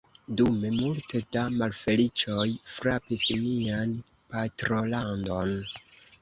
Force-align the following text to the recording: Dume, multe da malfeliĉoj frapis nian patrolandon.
Dume, 0.39 0.69
multe 0.75 1.19
da 1.35 1.43
malfeliĉoj 1.57 2.45
frapis 2.77 3.27
nian 3.45 3.95
patrolandon. 4.33 5.55